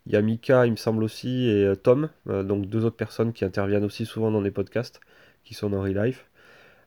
il 0.06 0.12
y 0.12 0.16
a 0.16 0.22
Mika, 0.22 0.66
il 0.66 0.72
me 0.72 0.76
semble 0.76 1.04
aussi, 1.04 1.48
et 1.48 1.64
euh, 1.66 1.74
Tom, 1.74 2.08
euh, 2.28 2.42
donc 2.42 2.66
deux 2.66 2.84
autres 2.84 2.96
personnes 2.96 3.32
qui 3.32 3.44
interviennent 3.44 3.84
aussi 3.84 4.06
souvent 4.06 4.30
dans 4.30 4.40
les 4.40 4.50
podcasts, 4.50 5.00
qui 5.44 5.54
sont 5.54 5.70
dans 5.70 5.84
eLife. 5.84 6.26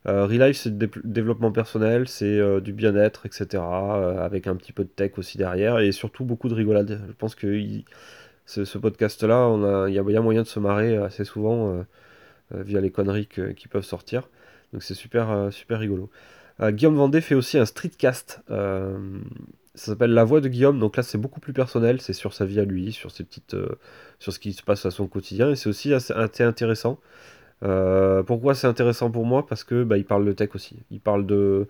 Euh, 0.07 0.25
Relife, 0.25 0.57
c'est 0.57 0.77
du 0.77 0.87
dé- 0.87 1.01
développement 1.03 1.51
personnel, 1.51 2.07
c'est 2.07 2.39
euh, 2.39 2.59
du 2.61 2.73
bien-être, 2.73 3.27
etc. 3.27 3.63
euh, 3.63 4.25
avec 4.25 4.47
un 4.47 4.55
petit 4.55 4.73
peu 4.73 4.83
de 4.83 4.89
tech 4.89 5.13
aussi 5.17 5.37
derrière, 5.37 5.79
et 5.79 5.91
surtout 5.91 6.25
beaucoup 6.25 6.49
de 6.49 6.55
rigolade. 6.55 7.01
Je 7.07 7.13
pense 7.13 7.35
que 7.35 7.61
ce, 8.45 8.77
podcast-là, 8.77 9.87
il 9.87 9.93
y 9.93 9.99
a, 9.99 10.21
moyen 10.21 10.41
de 10.41 10.47
se 10.47 10.59
marrer 10.59 10.97
assez 10.97 11.25
souvent 11.25 11.69
euh, 11.69 11.83
euh, 11.83 11.83
via 12.53 12.81
les 12.81 12.91
conneries 12.91 13.27
qui 13.27 13.67
peuvent 13.67 13.83
sortir. 13.83 14.29
Donc 14.73 14.83
c'est 14.83 14.93
super, 14.93 15.29
euh, 15.29 15.51
super 15.51 15.79
rigolo. 15.79 16.09
Euh, 16.61 16.71
Guillaume 16.71 16.95
Vendée 16.95 17.21
fait 17.21 17.35
aussi 17.35 17.57
un 17.57 17.65
streetcast. 17.65 18.41
euh, 18.51 19.19
ça 19.75 19.87
s'appelle 19.87 20.11
La 20.13 20.23
Voix 20.25 20.41
de 20.41 20.49
Guillaume. 20.49 20.79
Donc 20.79 20.97
là, 20.97 21.03
c'est 21.03 21.17
beaucoup 21.17 21.39
plus 21.39 21.53
personnel. 21.53 22.01
C'est 22.01 22.13
sur 22.13 22.33
sa 22.33 22.45
vie 22.45 22.59
à 22.59 22.65
lui, 22.65 22.91
sur 22.91 23.11
ses 23.11 23.23
petites, 23.23 23.53
euh, 23.53 23.69
sur 24.19 24.33
ce 24.33 24.39
qui 24.39 24.53
se 24.53 24.63
passe 24.63 24.85
à 24.85 24.91
son 24.91 25.07
quotidien. 25.07 25.49
Et 25.51 25.55
c'est 25.55 25.69
aussi 25.69 25.93
assez, 25.93 26.13
intéressant. 26.43 26.99
Euh, 27.63 28.23
pourquoi 28.23 28.55
c'est 28.55 28.67
intéressant 28.67 29.11
pour 29.11 29.25
moi? 29.25 29.47
Parce 29.47 29.63
que 29.63 29.83
bah, 29.83 29.97
il 29.97 30.05
parle 30.05 30.25
de 30.25 30.33
tech 30.33 30.49
aussi. 30.55 30.77
Il 30.91 30.99
parle 31.01 31.25
de, 31.25 31.67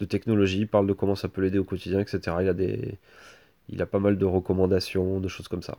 de 0.00 0.04
technologie, 0.04 0.60
il 0.62 0.68
parle 0.68 0.86
de 0.86 0.92
comment 0.94 1.14
ça 1.16 1.28
peut 1.28 1.42
l'aider 1.42 1.58
au 1.58 1.64
quotidien, 1.64 2.00
etc. 2.00 2.38
Il 2.42 2.48
a 2.48 2.54
des, 2.54 2.98
il 3.68 3.82
a 3.82 3.86
pas 3.86 4.00
mal 4.00 4.18
de 4.18 4.24
recommandations, 4.26 5.20
de 5.20 5.28
choses 5.28 5.48
comme 5.48 5.62
ça. 5.62 5.78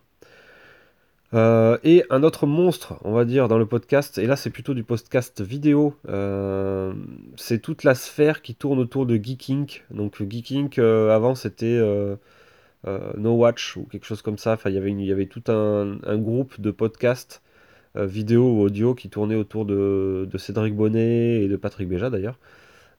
Euh, 1.33 1.77
et 1.83 2.03
un 2.09 2.23
autre 2.23 2.45
monstre, 2.45 2.99
on 3.03 3.11
va 3.11 3.25
dire, 3.25 3.47
dans 3.47 3.57
le 3.57 3.65
podcast, 3.65 4.17
et 4.17 4.27
là 4.27 4.35
c'est 4.35 4.51
plutôt 4.51 4.73
du 4.73 4.83
podcast 4.83 5.41
vidéo, 5.41 5.95
euh, 6.07 6.93
c'est 7.35 7.59
toute 7.59 7.83
la 7.83 7.95
sphère 7.95 8.41
qui 8.41 8.55
tourne 8.55 8.79
autour 8.79 9.05
de 9.05 9.15
Geeking. 9.15 9.81
Donc 9.91 10.21
Geeking, 10.21 10.69
euh, 10.77 11.13
avant 11.13 11.35
c'était 11.35 11.79
No 12.85 13.33
Watch 13.33 13.77
ou 13.77 13.85
quelque 13.85 14.05
chose 14.05 14.21
comme 14.21 14.37
ça. 14.37 14.53
Enfin, 14.53 14.69
il 14.69 14.75
y 15.03 15.11
avait 15.11 15.25
tout 15.25 15.43
un, 15.47 16.17
groupe 16.17 16.59
de 16.61 16.71
podcasts 16.71 17.41
vidéo 17.95 18.43
ou 18.51 18.61
audio 18.61 18.93
qui 18.93 19.09
tournait 19.09 19.35
autour 19.35 19.65
de, 19.65 20.27
Cédric 20.37 20.75
Bonnet 20.75 21.41
et 21.43 21.47
de 21.47 21.55
Patrick 21.55 21.87
Béja 21.89 22.09
d'ailleurs. 22.09 22.37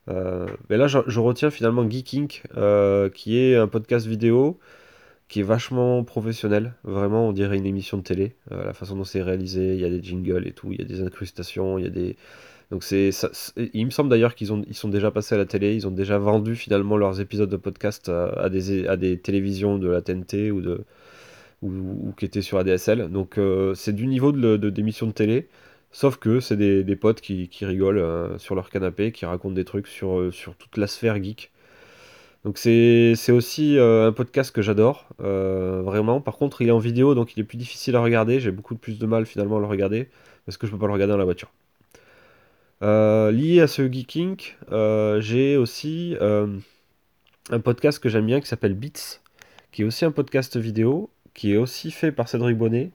Mais 0.07 0.77
là, 0.77 0.87
je, 0.87 0.99
je 1.07 1.19
retiens 1.19 1.49
finalement 1.49 1.89
Geeking, 1.89 2.27
qui 3.13 3.37
est 3.39 3.55
un 3.55 3.67
podcast 3.67 4.05
vidéo 4.05 4.59
qui 5.27 5.41
est 5.41 5.43
vachement 5.43 6.03
professionnel. 6.03 6.73
Vraiment, 6.83 7.27
on 7.29 7.33
dirait 7.33 7.57
une 7.57 7.65
émission 7.65 7.97
de 7.97 8.03
télé. 8.03 8.35
Euh, 8.51 8.65
la 8.65 8.73
façon 8.73 8.95
dont 8.95 9.03
c'est 9.03 9.21
réalisé, 9.21 9.73
il 9.75 9.79
y 9.81 9.85
a 9.85 9.89
des 9.89 10.01
jingles 10.01 10.47
et 10.47 10.53
tout, 10.53 10.71
il 10.71 10.79
y 10.79 10.83
a 10.83 10.85
des 10.87 11.01
incrustations, 11.01 11.77
il 11.77 11.83
y 11.83 11.87
a 11.87 11.91
des... 11.91 12.15
Donc 12.71 12.83
c'est, 12.83 13.11
il 13.73 13.85
me 13.85 13.91
semble 13.91 14.09
d'ailleurs 14.09 14.35
qu'ils 14.35 14.51
ont, 14.51 14.61
ils 14.67 14.75
sont 14.75 14.89
déjà 14.89 15.09
passés 15.09 15.35
à 15.35 15.37
la 15.37 15.45
télé, 15.45 15.73
ils 15.75 15.87
ont 15.87 15.91
déjà 15.91 16.17
vendu 16.17 16.55
finalement 16.55 16.97
leurs 16.97 17.21
épisodes 17.21 17.49
de 17.49 17.55
podcast 17.57 18.09
à, 18.09 18.49
des, 18.49 18.85
à 18.87 18.97
des 18.97 19.17
télévisions 19.19 19.77
de 19.77 19.87
la 19.87 20.01
TNT 20.01 20.51
ou, 20.51 20.59
de, 20.61 20.83
ou, 21.61 22.13
qui 22.17 22.25
étaient 22.25 22.41
sur 22.41 22.57
ADSL. 22.57 23.09
Donc 23.09 23.37
euh, 23.37 23.73
c'est 23.73 23.93
du 23.93 24.07
niveau 24.07 24.31
de, 24.31 24.57
de- 24.57 24.69
d'émissions 24.69 25.07
de 25.07 25.11
télé, 25.13 25.47
sauf 25.91 26.17
que 26.17 26.39
c'est 26.39 26.57
des, 26.57 26.83
des 26.83 26.95
potes 26.97 27.21
qui, 27.21 27.47
qui 27.49 27.65
rigolent 27.65 27.99
euh, 27.99 28.37
sur 28.37 28.55
leur 28.55 28.69
canapé, 28.69 29.11
qui 29.11 29.25
racontent 29.25 29.55
des 29.55 29.65
trucs 29.65 29.87
sur, 29.87 30.33
sur 30.33 30.55
toute 30.55 30.77
la 30.77 30.87
sphère 30.87 31.21
geek. 31.23 31.51
Donc 32.45 32.57
c'est 32.57 33.31
aussi 33.31 33.77
euh, 33.77 34.07
un 34.07 34.11
podcast 34.13 34.55
que 34.55 34.61
j'adore, 34.61 35.07
euh, 35.21 35.81
vraiment. 35.83 36.21
Par 36.21 36.37
contre, 36.37 36.61
il 36.61 36.69
est 36.69 36.71
en 36.71 36.79
vidéo, 36.79 37.13
donc 37.13 37.35
il 37.35 37.41
est 37.41 37.43
plus 37.43 37.57
difficile 37.57 37.95
à 37.95 37.99
regarder. 37.99 38.39
J'ai 38.39 38.51
beaucoup 38.51 38.75
plus 38.75 38.99
de 38.99 39.05
mal 39.05 39.25
finalement 39.25 39.57
à 39.57 39.59
le 39.59 39.65
regarder, 39.65 40.07
parce 40.45 40.57
que 40.57 40.65
je 40.65 40.71
peux 40.71 40.77
pas 40.77 40.87
le 40.87 40.93
regarder 40.93 41.11
dans 41.11 41.17
la 41.17 41.25
voiture. 41.25 41.51
Euh, 42.83 43.31
lié 43.31 43.59
à 43.59 43.67
ce 43.67 43.91
geeking, 43.91 44.37
j'ai 45.19 45.57
aussi 45.57 46.15
un 46.21 47.59
podcast 47.59 47.99
que 47.99 48.07
j'aime 48.07 48.25
bien 48.25 48.39
qui 48.39 48.47
s'appelle 48.47 48.75
Beats, 48.75 49.19
qui 49.71 49.81
est 49.81 49.85
aussi 49.85 50.05
un 50.05 50.11
podcast 50.11 50.57
vidéo, 50.57 51.09
qui 51.33 51.53
est 51.53 51.57
aussi 51.57 51.91
fait 51.91 52.11
par 52.11 52.29
Cédric 52.29 52.57
Bonnet. 52.57 52.91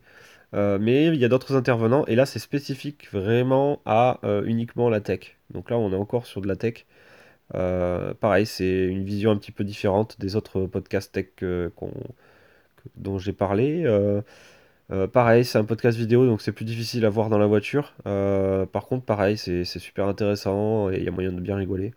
Mais 0.54 1.06
il 1.06 1.16
y 1.16 1.24
a 1.24 1.28
d'autres 1.28 1.56
intervenants, 1.56 2.06
et 2.06 2.14
là 2.14 2.24
c'est 2.24 2.38
spécifique 2.38 3.08
vraiment 3.12 3.80
à 3.84 4.20
uniquement 4.46 4.88
la 4.88 5.00
tech. 5.00 5.36
Donc 5.50 5.68
là 5.68 5.76
on 5.76 5.92
est 5.92 5.96
encore 5.96 6.24
sur 6.24 6.40
de 6.40 6.48
la 6.48 6.56
tech. 6.56 6.86
Euh, 7.54 8.14
pareil, 8.14 8.46
c'est 8.46 8.86
une 8.86 9.04
vision 9.04 9.30
un 9.30 9.36
petit 9.36 9.52
peu 9.52 9.64
différente 9.64 10.18
des 10.18 10.36
autres 10.36 10.66
podcasts 10.66 11.12
tech 11.12 11.26
dont 12.96 13.18
j'ai 13.18 13.32
parlé. 13.32 13.82
Euh, 13.84 14.22
euh, 14.90 15.06
pareil, 15.06 15.44
c'est 15.44 15.58
un 15.58 15.64
podcast 15.64 15.96
vidéo, 15.96 16.26
donc 16.26 16.42
c'est 16.42 16.52
plus 16.52 16.64
difficile 16.64 17.04
à 17.04 17.10
voir 17.10 17.28
dans 17.28 17.38
la 17.38 17.46
voiture. 17.46 17.94
Par 18.04 18.86
contre, 18.86 19.04
pareil, 19.04 19.36
c'est 19.36 19.64
super 19.64 20.06
intéressant 20.08 20.90
et 20.90 20.98
il 20.98 21.04
y 21.04 21.08
a 21.08 21.10
moyen 21.10 21.32
de 21.32 21.40
bien 21.40 21.56
rigoler. 21.56 21.92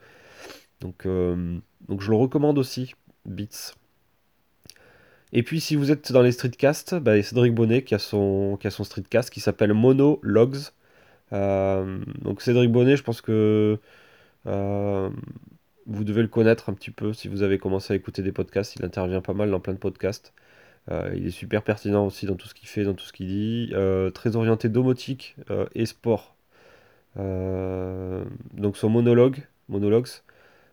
Donc, 0.81 1.07
donc 1.07 2.01
je 2.01 2.09
le 2.09 2.15
recommande 2.17 2.57
aussi, 2.57 2.95
Beats. 3.25 3.73
Et 5.33 5.43
puis 5.43 5.59
si 5.59 5.75
vous 5.75 5.91
êtes 5.91 6.11
dans 6.13 6.21
les 6.21 6.31
streetcasts, 6.31 6.95
bah, 6.95 7.21
Cédric 7.21 7.53
Bonnet 7.53 7.83
qui 7.83 7.93
a 7.95 7.99
son, 7.99 8.57
qui 8.59 8.67
a 8.67 8.71
son 8.71 8.83
streetcast 8.83 9.29
qui 9.29 9.41
s'appelle 9.41 9.73
Monologues. 9.73 10.57
Donc 11.31 12.41
Cédric 12.41 12.71
Bonnet, 12.71 12.95
je 12.97 13.03
pense 13.03 13.21
que 13.21 13.79
euh, 14.47 15.09
vous 15.87 16.03
devez 16.03 16.21
le 16.21 16.27
connaître 16.27 16.69
un 16.69 16.73
petit 16.73 16.91
peu 16.91 17.13
si 17.13 17.27
vous 17.27 17.43
avez 17.43 17.57
commencé 17.59 17.93
à 17.93 17.95
écouter 17.95 18.21
des 18.21 18.31
podcasts. 18.31 18.75
Il 18.75 18.85
intervient 18.85 19.21
pas 19.21 19.33
mal 19.33 19.51
dans 19.51 19.59
plein 19.59 19.73
de 19.73 19.79
podcasts. 19.79 20.33
Euh, 20.91 21.13
il 21.15 21.27
est 21.27 21.31
super 21.31 21.63
pertinent 21.63 22.05
aussi 22.05 22.25
dans 22.27 22.35
tout 22.35 22.47
ce 22.47 22.53
qu'il 22.55 22.69
fait, 22.69 22.83
dans 22.83 22.93
tout 22.93 23.05
ce 23.05 23.13
qu'il 23.13 23.27
dit. 23.27 23.71
Euh, 23.73 24.11
très 24.11 24.35
orienté 24.35 24.69
domotique 24.69 25.35
et 25.75 25.85
sport. 25.85 26.35
Donc 27.15 28.77
son 28.77 28.89
monologue, 28.89 29.43
monologues, 29.69 30.07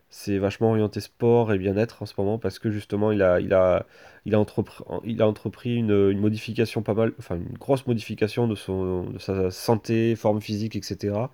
c'est 0.09 0.37
vachement 0.37 0.69
orienté 0.71 0.99
sport 1.01 1.51
et 1.53 1.57
bien-être 1.57 2.03
en 2.03 2.05
ce 2.05 2.13
moment 2.17 2.37
parce 2.37 2.59
que 2.59 2.69
justement 2.69 3.11
il 3.11 3.23
a, 3.23 3.39
il 3.39 3.53
a, 3.53 3.85
il 4.25 4.35
a 4.35 4.39
entrepris, 4.39 4.83
il 5.05 5.21
a 5.21 5.27
entrepris 5.27 5.75
une, 5.75 6.11
une 6.11 6.19
modification 6.19 6.83
pas 6.83 6.93
mal, 6.93 7.13
enfin 7.17 7.37
une 7.37 7.57
grosse 7.57 7.87
modification 7.87 8.47
de 8.47 8.55
son, 8.55 9.05
de 9.05 9.19
sa 9.19 9.49
santé, 9.51 10.15
forme 10.15 10.41
physique, 10.41 10.75
etc. 10.75 11.31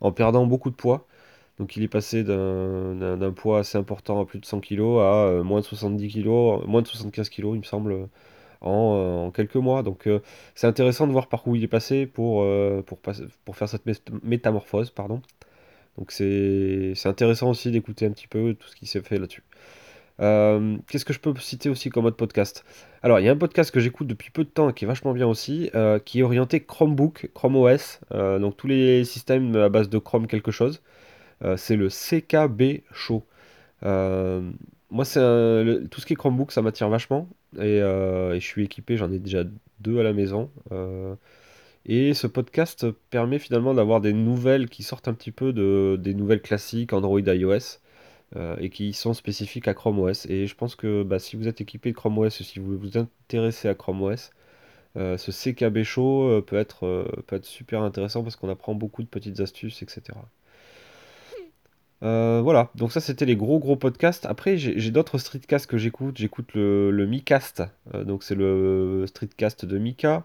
en 0.00 0.12
perdant 0.12 0.46
beaucoup 0.46 0.70
de 0.70 0.74
poids. 0.76 1.06
Donc 1.60 1.76
il 1.76 1.82
est 1.82 1.88
passé 1.88 2.24
d'un 2.24 3.32
poids 3.36 3.58
assez 3.58 3.76
important 3.76 4.18
à 4.18 4.24
plus 4.24 4.38
de 4.38 4.46
100 4.46 4.60
kilos 4.60 5.02
à 5.02 5.26
euh, 5.26 5.42
moins 5.42 5.60
de 5.60 5.66
70 5.66 6.08
kilos, 6.08 6.66
moins 6.66 6.80
de 6.80 6.86
75 6.86 7.28
kilos 7.28 7.54
il 7.54 7.58
me 7.58 7.64
semble, 7.64 8.08
en, 8.62 8.94
euh, 8.96 9.26
en 9.26 9.30
quelques 9.30 9.56
mois. 9.56 9.82
Donc 9.82 10.06
euh, 10.06 10.20
c'est 10.54 10.66
intéressant 10.66 11.06
de 11.06 11.12
voir 11.12 11.28
par 11.28 11.46
où 11.46 11.54
il 11.54 11.62
est 11.62 11.68
passé 11.68 12.06
pour, 12.06 12.46
pour, 12.86 12.98
pour 13.44 13.56
faire 13.56 13.68
cette 13.68 13.84
mé- 13.86 14.00
métamorphose, 14.22 14.88
pardon. 14.88 15.20
Donc 15.98 16.12
c'est 16.12 16.94
intéressant 17.04 17.50
aussi 17.50 17.70
d'écouter 17.70 18.06
un 18.06 18.12
petit 18.12 18.26
peu 18.26 18.54
tout 18.54 18.66
ce 18.66 18.74
qui 18.74 18.86
s'est 18.86 19.02
fait 19.02 19.18
là-dessus. 19.18 19.42
Qu'est-ce 20.18 21.04
que 21.04 21.12
je 21.12 21.20
peux 21.20 21.34
citer 21.36 21.68
aussi 21.68 21.90
comme 21.90 22.06
autre 22.06 22.16
podcast? 22.16 22.64
Alors, 23.02 23.20
il 23.20 23.26
y 23.26 23.28
a 23.28 23.32
un 23.32 23.36
podcast 23.36 23.70
que 23.70 23.80
j'écoute 23.80 24.06
depuis 24.06 24.30
peu 24.30 24.44
de 24.44 24.48
temps 24.48 24.70
et 24.70 24.72
qui 24.72 24.84
est 24.84 24.88
vachement 24.88 25.12
bien 25.12 25.26
aussi, 25.26 25.70
qui 26.06 26.20
est 26.20 26.22
orienté 26.22 26.60
Chromebook, 26.60 27.28
Chrome 27.34 27.56
OS, 27.56 28.00
donc 28.10 28.56
tous 28.56 28.66
les 28.66 29.04
systèmes 29.04 29.54
à 29.56 29.68
base 29.68 29.90
de 29.90 29.98
Chrome 29.98 30.26
quelque 30.26 30.50
chose. 30.50 30.80
Euh, 31.44 31.56
c'est 31.56 31.76
le 31.76 31.88
CKB 31.88 32.82
Show. 32.92 33.24
Euh, 33.84 34.50
moi, 34.90 35.04
c'est 35.04 35.20
tout 35.90 36.00
ce 36.00 36.06
qui 36.06 36.14
est 36.14 36.16
Chromebook, 36.16 36.52
ça 36.52 36.62
m'attire 36.62 36.88
vachement. 36.88 37.28
Et, 37.56 37.80
euh, 37.80 38.34
et 38.34 38.40
je 38.40 38.46
suis 38.46 38.64
équipé, 38.64 38.96
j'en 38.96 39.10
ai 39.12 39.18
déjà 39.18 39.44
deux 39.80 39.98
à 40.00 40.02
la 40.02 40.12
maison. 40.12 40.50
Et 41.86 42.14
ce 42.14 42.26
podcast 42.26 42.86
permet 43.10 43.38
finalement 43.38 43.74
d'avoir 43.74 44.00
des 44.00 44.12
nouvelles 44.12 44.68
qui 44.68 44.82
sortent 44.82 45.08
un 45.08 45.14
petit 45.14 45.32
peu 45.32 45.52
de, 45.52 45.98
des 45.98 46.14
nouvelles 46.14 46.42
classiques 46.42 46.92
Android 46.92 47.20
iOS 47.20 47.78
et 48.58 48.70
qui 48.70 48.92
sont 48.92 49.14
spécifiques 49.14 49.66
à 49.68 49.74
Chrome 49.74 49.98
OS. 49.98 50.26
Et 50.26 50.46
je 50.46 50.54
pense 50.54 50.76
que 50.76 51.02
bah, 51.02 51.18
si 51.18 51.36
vous 51.36 51.48
êtes 51.48 51.60
équipé 51.60 51.90
de 51.90 51.96
Chrome 51.96 52.18
OS, 52.18 52.42
si 52.42 52.58
vous 52.58 52.78
vous 52.78 52.98
intéressez 52.98 53.68
à 53.68 53.74
Chrome 53.74 54.02
OS, 54.02 54.30
ce 54.96 55.30
CKB 55.30 55.82
Show 55.84 56.42
peut 56.46 56.56
être, 56.56 57.06
peut 57.26 57.36
être 57.36 57.46
super 57.46 57.82
intéressant 57.82 58.22
parce 58.22 58.36
qu'on 58.36 58.50
apprend 58.50 58.74
beaucoup 58.74 59.02
de 59.02 59.08
petites 59.08 59.40
astuces, 59.40 59.82
etc. 59.82 60.18
Euh, 62.02 62.40
voilà, 62.42 62.70
donc 62.76 62.92
ça 62.92 63.00
c'était 63.00 63.26
les 63.26 63.36
gros 63.36 63.58
gros 63.58 63.76
podcasts. 63.76 64.26
Après 64.26 64.56
j'ai 64.56 64.90
d'autres 64.90 65.18
streetcasts 65.18 65.66
que 65.66 65.76
j'écoute. 65.78 66.16
J'écoute 66.18 66.48
le, 66.54 67.06
Micast, 67.06 67.62
euh, 67.94 68.04
donc 68.04 68.22
c'est 68.24 68.34
le 68.34 69.04
streetcast 69.06 69.64
de 69.66 69.78
Mika. 69.78 70.24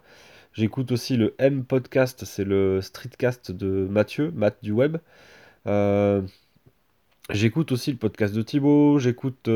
J'écoute 0.54 0.92
aussi 0.92 1.18
le 1.18 1.36
M 1.38 1.66
Podcast, 1.66 2.24
c'est 2.26 2.46
le 2.46 2.82
streetcast 2.82 3.52
de 3.52 3.88
Mathieu, 3.90 4.32
Matt 4.34 4.58
du 4.64 4.72
web. 4.72 4.98
Euh, 5.68 6.22
j'écoute 7.30 7.72
aussi 7.72 7.92
le 7.92 7.98
podcast 7.98 8.34
de 8.34 8.42
Thibaut. 8.42 9.00
J'écoute. 9.00 9.50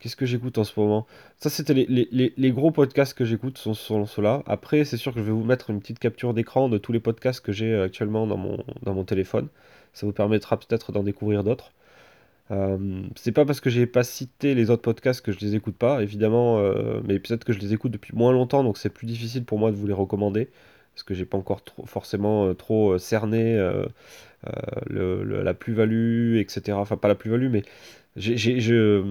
Qu'est-ce 0.00 0.16
que 0.16 0.26
j'écoute 0.26 0.58
en 0.58 0.64
ce 0.64 0.78
moment? 0.80 1.06
Ça 1.38 1.48
c'était 1.48 1.74
les, 1.74 2.50
gros 2.52 2.72
podcasts 2.72 3.14
que 3.14 3.24
j'écoute 3.24 3.56
sont, 3.58 3.74
sont 3.74 4.04
ceux-là. 4.04 4.42
Après 4.46 4.84
c'est 4.84 4.96
sûr 4.96 5.14
que 5.14 5.20
je 5.20 5.24
vais 5.24 5.30
vous 5.30 5.44
mettre 5.44 5.70
une 5.70 5.80
petite 5.80 6.00
capture 6.00 6.34
d'écran 6.34 6.68
de 6.68 6.78
tous 6.78 6.90
les 6.90 6.98
podcasts 6.98 7.40
que 7.40 7.52
j'ai 7.52 7.72
actuellement 7.80 8.26
dans 8.26 8.36
mon 8.36 9.04
téléphone. 9.04 9.48
Ça 9.92 10.06
vous 10.06 10.12
permettra 10.12 10.58
peut-être 10.58 10.92
d'en 10.92 11.02
découvrir 11.02 11.44
d'autres. 11.44 11.72
Euh, 12.50 13.02
c'est 13.16 13.32
pas 13.32 13.44
parce 13.44 13.60
que 13.60 13.70
j'ai 13.70 13.86
pas 13.86 14.04
cité 14.04 14.54
les 14.54 14.70
autres 14.70 14.82
podcasts 14.82 15.20
que 15.24 15.32
je 15.32 15.38
les 15.40 15.54
écoute 15.54 15.76
pas, 15.76 16.02
évidemment, 16.02 16.58
euh, 16.58 17.00
mais 17.04 17.18
peut-être 17.18 17.44
que 17.44 17.52
je 17.52 17.58
les 17.58 17.72
écoute 17.72 17.92
depuis 17.92 18.14
moins 18.14 18.32
longtemps, 18.32 18.64
donc 18.64 18.78
c'est 18.78 18.90
plus 18.90 19.06
difficile 19.06 19.44
pour 19.44 19.58
moi 19.58 19.70
de 19.70 19.76
vous 19.76 19.86
les 19.86 19.92
recommander, 19.94 20.50
parce 20.94 21.02
que 21.04 21.14
j'ai 21.14 21.24
pas 21.24 21.38
encore 21.38 21.62
forcément 21.86 22.46
euh, 22.46 22.54
trop 22.54 22.92
euh, 22.92 22.98
cerné 22.98 23.56
la 24.90 25.54
plus-value, 25.54 26.36
etc. 26.38 26.78
Enfin, 26.78 26.96
pas 26.96 27.08
la 27.08 27.14
plus-value, 27.14 27.48
mais 27.50 27.62
je, 28.16 29.04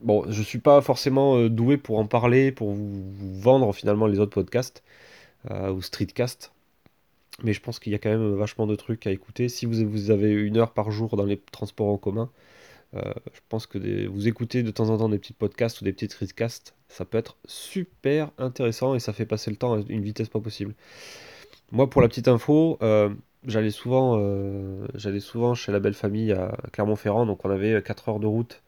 bon, 0.00 0.24
je 0.30 0.42
suis 0.42 0.58
pas 0.58 0.80
forcément 0.80 1.46
doué 1.48 1.76
pour 1.76 1.98
en 1.98 2.06
parler, 2.06 2.52
pour 2.52 2.72
vous, 2.72 3.02
vous 3.12 3.40
vendre 3.40 3.72
finalement 3.74 4.06
les 4.06 4.18
autres 4.18 4.32
podcasts 4.34 4.82
ou 5.50 5.80
streetcasts. 5.82 6.52
Mais 7.42 7.52
je 7.52 7.60
pense 7.60 7.78
qu'il 7.78 7.92
y 7.92 7.94
a 7.94 7.98
quand 7.98 8.08
même 8.08 8.34
vachement 8.34 8.66
de 8.66 8.74
trucs 8.76 9.06
à 9.06 9.10
écouter. 9.10 9.48
Si 9.48 9.66
vous, 9.66 9.88
vous 9.88 10.10
avez 10.10 10.32
une 10.32 10.56
heure 10.56 10.72
par 10.72 10.90
jour 10.90 11.16
dans 11.16 11.24
les 11.24 11.38
transports 11.38 11.88
en 11.88 11.98
commun, 11.98 12.30
euh, 12.94 13.12
je 13.32 13.40
pense 13.48 13.66
que 13.66 14.06
vous 14.06 14.28
écoutez 14.28 14.62
de 14.62 14.70
temps 14.70 14.90
en 14.90 14.98
temps 14.98 15.08
des 15.08 15.18
petits 15.18 15.32
podcasts 15.32 15.80
ou 15.80 15.84
des 15.84 15.92
petits 15.92 16.06
streetcasts, 16.06 16.74
ça 16.88 17.04
peut 17.04 17.18
être 17.18 17.36
super 17.46 18.30
intéressant 18.38 18.94
et 18.94 19.00
ça 19.00 19.12
fait 19.12 19.26
passer 19.26 19.50
le 19.50 19.56
temps 19.56 19.74
à 19.74 19.80
une 19.88 20.02
vitesse 20.02 20.28
pas 20.28 20.40
possible. 20.40 20.74
Moi, 21.72 21.90
pour 21.90 22.00
la 22.00 22.08
petite 22.08 22.28
info, 22.28 22.78
euh, 22.82 23.10
j'allais 23.46 23.70
souvent, 23.70 24.18
euh, 24.18 24.86
souvent 25.20 25.54
chez 25.54 25.72
la 25.72 25.80
belle 25.80 25.94
famille 25.94 26.32
à 26.32 26.56
Clermont-Ferrand, 26.72 27.26
donc 27.26 27.44
on 27.44 27.50
avait 27.50 27.82
4 27.82 28.08
heures 28.08 28.20
de 28.20 28.26
route 28.26 28.62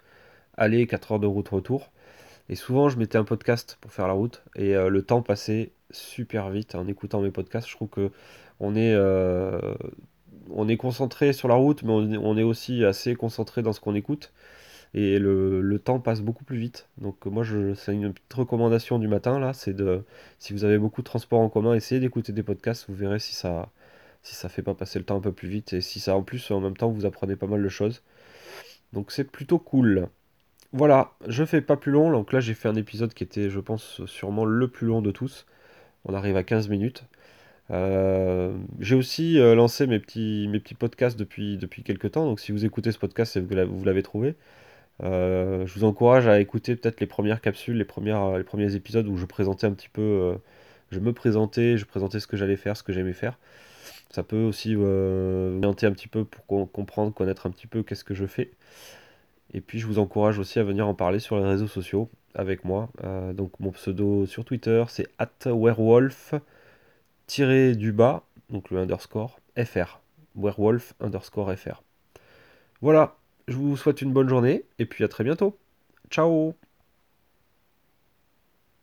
aller, 0.56 0.86
4 0.86 1.12
heures 1.12 1.20
de 1.20 1.26
route 1.26 1.48
retour. 1.48 1.92
Et 2.48 2.56
souvent, 2.56 2.88
je 2.88 2.98
mettais 2.98 3.18
un 3.18 3.24
podcast 3.24 3.78
pour 3.80 3.92
faire 3.92 4.08
la 4.08 4.14
route 4.14 4.42
et 4.56 4.72
le 4.74 5.02
temps 5.02 5.22
passait 5.22 5.70
super 5.90 6.48
vite 6.50 6.74
en 6.74 6.88
écoutant 6.88 7.20
mes 7.20 7.30
podcasts. 7.30 7.68
Je 7.68 7.76
trouve 7.76 7.88
que 7.88 8.10
on 8.60 8.74
est, 8.76 8.92
euh, 8.94 9.74
on 10.50 10.68
est 10.68 10.76
concentré 10.76 11.32
sur 11.32 11.48
la 11.48 11.54
route, 11.54 11.82
mais 11.82 11.92
on, 11.92 12.36
est 12.36 12.42
aussi 12.42 12.84
assez 12.84 13.14
concentré 13.14 13.62
dans 13.62 13.72
ce 13.72 13.80
qu'on 13.80 13.94
écoute 13.94 14.32
et 14.94 15.18
le, 15.18 15.78
temps 15.78 16.00
passe 16.00 16.22
beaucoup 16.22 16.44
plus 16.44 16.58
vite. 16.58 16.88
Donc 16.98 17.26
moi, 17.26 17.44
c'est 17.76 17.94
une 17.94 18.12
petite 18.12 18.34
recommandation 18.34 18.98
du 18.98 19.08
matin 19.08 19.38
là, 19.38 19.52
c'est 19.52 19.74
de, 19.74 20.04
si 20.38 20.52
vous 20.52 20.64
avez 20.64 20.78
beaucoup 20.78 21.02
de 21.02 21.06
transports 21.06 21.40
en 21.40 21.48
commun, 21.48 21.74
essayez 21.74 22.00
d'écouter 22.00 22.32
des 22.32 22.42
podcasts, 22.42 22.86
vous 22.88 22.94
verrez 22.94 23.18
si 23.18 23.34
ça, 23.34 23.70
si 24.22 24.34
fait 24.48 24.62
pas 24.62 24.74
passer 24.74 24.98
le 24.98 25.04
temps 25.04 25.16
un 25.16 25.20
peu 25.20 25.32
plus 25.32 25.48
vite 25.48 25.72
et 25.72 25.80
si 25.80 26.00
ça 26.00 26.16
en 26.16 26.22
plus 26.22 26.50
en 26.50 26.60
même 26.60 26.76
temps 26.76 26.90
vous 26.90 27.06
apprenez 27.06 27.36
pas 27.36 27.46
mal 27.46 27.62
de 27.62 27.68
choses. 27.68 28.02
Donc 28.92 29.12
c'est 29.12 29.24
plutôt 29.24 29.58
cool. 29.58 30.08
Voilà, 30.72 31.12
je 31.26 31.44
fais 31.44 31.62
pas 31.62 31.76
plus 31.76 31.92
long. 31.92 32.10
Donc 32.10 32.32
là, 32.32 32.40
j'ai 32.40 32.54
fait 32.54 32.68
un 32.68 32.74
épisode 32.74 33.14
qui 33.14 33.24
était, 33.24 33.48
je 33.50 33.60
pense, 33.60 34.04
sûrement 34.06 34.44
le 34.44 34.68
plus 34.68 34.86
long 34.86 35.00
de 35.02 35.10
tous. 35.10 35.46
On 36.04 36.14
arrive 36.14 36.36
à 36.36 36.44
15 36.44 36.68
minutes. 36.68 37.04
Euh, 37.70 38.56
j'ai 38.80 38.94
aussi 38.94 39.38
euh, 39.38 39.54
lancé 39.54 39.86
mes 39.86 39.98
petits, 39.98 40.48
mes 40.48 40.58
petits 40.58 40.74
podcasts 40.74 41.18
depuis, 41.18 41.58
depuis 41.58 41.82
quelques 41.82 42.12
temps. 42.12 42.24
Donc 42.24 42.40
si 42.40 42.52
vous 42.52 42.64
écoutez 42.64 42.92
ce 42.92 42.98
podcast, 42.98 43.32
c'est 43.32 43.42
que 43.42 43.64
vous 43.64 43.84
l'avez 43.84 44.02
trouvé. 44.02 44.36
Euh, 45.02 45.66
je 45.66 45.74
vous 45.74 45.84
encourage 45.84 46.26
à 46.26 46.40
écouter 46.40 46.74
peut-être 46.76 47.00
les 47.00 47.06
premières 47.06 47.40
capsules, 47.40 47.76
les 47.76 47.84
premières, 47.84 48.38
les 48.38 48.44
premiers 48.44 48.74
épisodes 48.74 49.06
où 49.06 49.16
je 49.16 49.26
présentais 49.26 49.66
un 49.66 49.72
petit 49.72 49.88
peu, 49.88 50.36
je 50.90 50.98
me 50.98 51.12
présentais, 51.12 51.76
je 51.76 51.84
présentais 51.84 52.20
ce 52.20 52.26
que 52.26 52.36
j'allais 52.36 52.56
faire, 52.56 52.76
ce 52.76 52.82
que 52.82 52.92
j'aimais 52.92 53.12
faire. 53.12 53.38
Ça 54.10 54.22
peut 54.22 54.42
aussi 54.42 54.74
vous 54.74 54.84
orienter 54.86 55.86
un 55.86 55.92
petit 55.92 56.08
peu 56.08 56.24
pour 56.24 56.46
com- 56.46 56.66
comprendre, 56.66 57.12
connaître 57.12 57.46
un 57.46 57.50
petit 57.50 57.66
peu 57.66 57.82
qu'est-ce 57.82 58.04
que 58.04 58.14
je 58.14 58.26
fais. 58.26 58.50
Et 59.54 59.60
puis 59.60 59.78
je 59.78 59.86
vous 59.86 59.98
encourage 59.98 60.38
aussi 60.38 60.58
à 60.58 60.64
venir 60.64 60.88
en 60.88 60.94
parler 60.94 61.20
sur 61.20 61.38
les 61.38 61.44
réseaux 61.44 61.68
sociaux 61.68 62.08
avec 62.34 62.64
moi. 62.64 62.88
Donc 63.34 63.52
mon 63.60 63.70
pseudo 63.70 64.26
sur 64.26 64.44
Twitter 64.44 64.84
c'est 64.88 65.06
werewolf 67.28 67.76
du 67.76 67.92
bas, 67.92 68.24
donc 68.50 68.70
le 68.70 68.78
underscore 68.78 69.38
fr. 69.56 70.00
Werewolf 70.34 70.94
underscore 71.00 71.54
fr. 71.56 71.82
Voilà, 72.80 73.16
je 73.46 73.56
vous 73.56 73.76
souhaite 73.76 74.02
une 74.02 74.12
bonne 74.12 74.28
journée 74.28 74.64
et 74.78 74.86
puis 74.86 75.04
à 75.04 75.08
très 75.08 75.24
bientôt. 75.24 75.56
Ciao 76.10 76.54